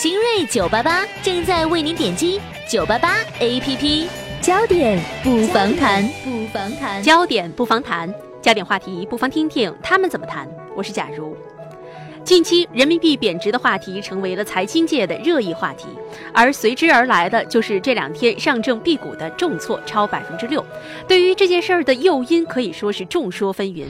[0.00, 4.06] 新锐九八八正在为您点击九八八 APP，
[4.40, 8.10] 焦点不妨谈，不妨谈，焦点不妨谈，
[8.40, 10.48] 焦点话题不妨听听他们怎么谈。
[10.74, 11.36] 我是假如。
[12.24, 15.88] 近期人民币贬值的话题成为了财经界的热议话题，
[16.32, 20.64] 而随之而来的就是这两天上证 B 股的重挫超百分之六。
[21.06, 23.84] 对于这件事儿的诱因可以说是众说纷纭。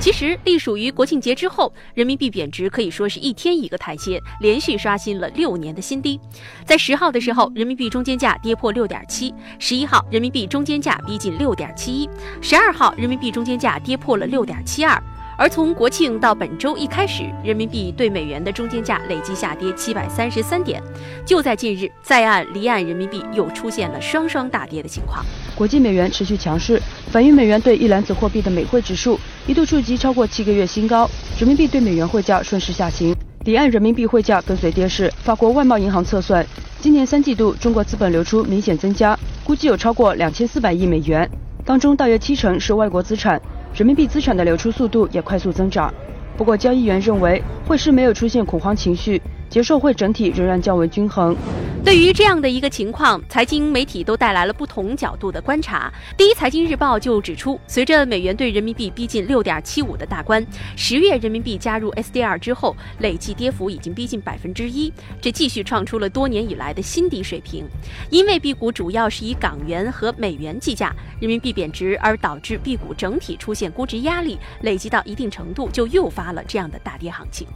[0.00, 6.18] 其实，隶属于国庆节之后，人民币贬值可以说是一天一个台阶，连续刷新了六年的新低。
[6.64, 12.08] 在十号的时候，人民币中间价跌破六点七；十一号，人民币中间价逼近六点七一；
[12.40, 15.02] 十二号，人民币中间价跌破了六点七二。
[15.38, 20.82] 而从国庆到本周一开始，人民币对美元的中间价累计下跌七百三十三点。
[21.24, 25.24] 就在近日，在岸离岸人民币又出现了双双大跌的情况。
[25.54, 29.16] 国际美元持续强势，反映美元对一篮子货币的美汇指数
[29.46, 31.08] 一度触及超过七个月新高，
[31.38, 33.14] 人民币对美元汇价顺势下行，
[33.44, 35.08] 离岸人民币汇价跟随跌势。
[35.22, 36.44] 法国外贸银行测算，
[36.80, 41.30] 今年三季度中国资本流出明显增加，估计有超过两千四百亿美元，
[41.64, 43.40] 当中大约七成是外国资产。
[43.78, 45.94] 人民币资产的流出速度也快速增长，
[46.36, 49.22] 不过交易员认为汇市没有出现恐慌情绪。
[49.48, 51.36] 结售汇整体仍然较为均衡。
[51.84, 55.90] 对于这样的一个情况，财经媒体都带来了不同角度的观察。
[56.18, 60.44] 第一财经日报就指出，随着美元对人民币逼近六点七五的大关，
[60.76, 67.64] 十月人民币加入 SDR 之后，累计跌幅已经逼近百分之一，这继续创出了多年以来的新低水平。
[68.10, 77.46] 因为 B 股主要是以港元和美元计价，人民币贬值而导致 B 股整体出现估值压力，累积到一定程度就诱发了这样的大跌行情。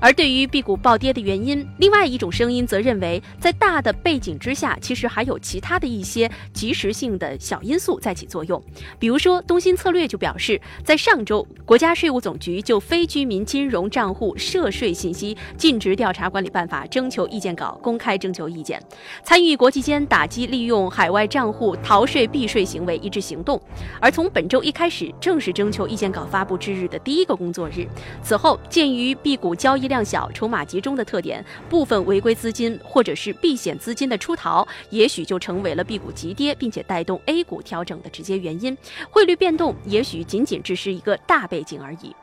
[0.00, 8.60] 而对于 B 股暴跌的原原因，另外一种声音则认为，在大的背景之下，其实还有其他的一些及时性的小因素在起作用。
[8.98, 18.82] 比如说，东鑫策略就表示，在上周，国家税务总局就非居民金融账户涉税信息尽职调查管理办法征求意见稿公开征求意见，
[19.22, 23.60] 参与国际间打击利用海外账户逃税避税行为一致行动。
[24.00, 27.86] 而从本周一开始，正是征求意见稿发布之日的第一个工作日。
[28.20, 38.76] 此后，鉴于 B 股交易量小、筹码集中的特点，部分违规资金或者是避险资金的出逃，也许就成为了 B 股急跌并且带动 A 股调整的直接原因。
[39.10, 42.14] 汇率变动也许仅仅只是一个大背景而已。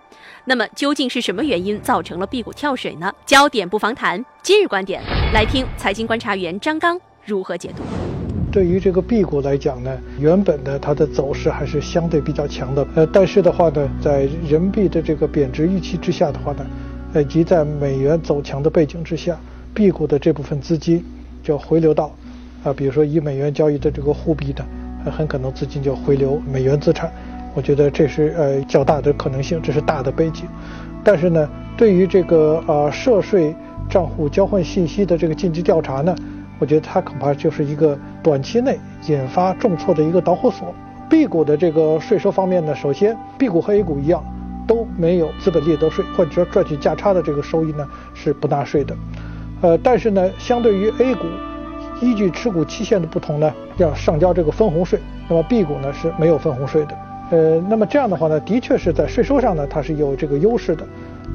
[0.45, 3.13] 那么，究竟是什么原因造成了 B 股跳水呢？
[3.25, 5.01] 焦点不妨谈今日观点，
[5.33, 7.83] 来听财经观察员张刚如何解读。
[8.49, 16.65] 对于这个 B 股来讲呢，原本的它的走势还是相对比较强的，呃，但是的话呢，在人民币的这个贬值预期之下的话呢。
[17.21, 19.37] 以及在美元走强的背景之下
[19.73, 21.03] ，B 股的这部分资金
[21.43, 22.11] 就回流到，
[22.63, 24.65] 啊，比如说以美元交易的这个货币的，
[25.11, 27.11] 很可能资金就回流美元资产。
[27.53, 30.45] 我觉得这是呃较大的可能性，这是大的背景。
[31.03, 33.55] 但是呢，对于这个呃涉税
[33.89, 36.15] 账户交换信息的这个尽职调查呢，
[36.59, 38.77] 我觉得它恐怕就是一个短期内
[39.07, 40.73] 引发重挫的一个导火索。
[41.09, 44.23] B 股的这个税收方面呢，首先 B 股和 A 股一样。
[44.97, 48.95] 没有资本利得税，或者说赚取价差的这个收益呢是不纳税的，
[49.61, 51.27] 呃，但是呢，相对于 A 股，
[52.01, 54.99] 依据持股期限的不同呢，要上交这个分红税，
[55.29, 56.97] 那么 B 股呢是没有分红税的，
[57.29, 60.83] 呃，那么这样的话呢，的确是在税收上呢它是有这个优势的，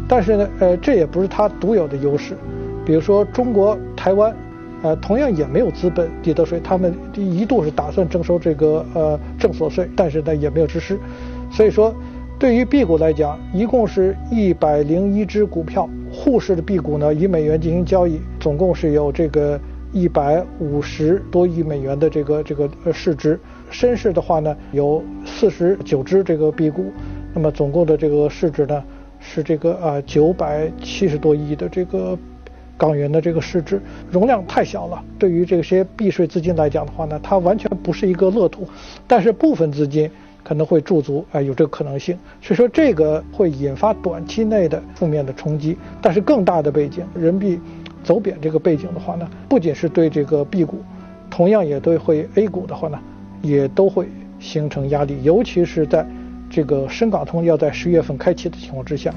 [0.09, 2.37] 但是呢，呃，这也不是它独有的优势，
[2.85, 4.35] 比如说中国台湾，
[4.83, 10.99] 呃，同样也没有资本利得税，他们一度是打算征收这个呃正所税，但是呢也没有实施，
[11.53, 11.95] 所以说。
[12.43, 19.61] 对于 B 股来讲，一共是一百零一只股票，沪市的 B 股呢，以美元进行交易，总共是有这个
[19.93, 23.39] 一百五十多亿美元的这个这个市值。
[23.71, 26.93] 深市的话呢，有四十九只这个 B 股，
[27.33, 28.83] 那么总共的这个市值呢，
[29.21, 32.19] 是这个啊九百七十多亿的这个
[32.77, 33.81] 港元的这个市值，
[34.11, 35.01] 容量太小了。
[35.17, 38.67] 对于这些避税资金来讲的话呢，它完全不是一个乐土。
[39.07, 40.11] 但是部分资金。
[40.45, 45.77] 可能会驻足，啊，有这个可能性，所以说这个会引发短期内的负面的冲击。
[46.01, 47.61] 但是更大的背景，人民币
[48.03, 50.83] 走贬这个背景的话呢，不仅是对这个 B 股，
[51.31, 52.99] 同样也对会 A 股的话呢，
[53.41, 54.09] 也都会
[54.41, 56.07] 形成压力，尤其是在
[56.51, 59.15] 这个深港通要在十月份开启的情况之下。